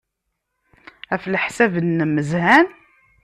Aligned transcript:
Ɣef 1.11 1.23
leḥsab-nnem, 1.33 2.13
zhan? 2.29 2.67